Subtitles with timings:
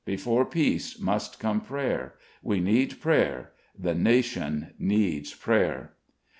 [0.03, 2.15] Before Peace must come Prayer.
[2.41, 5.93] We need Prayer; the nation needs Prayer.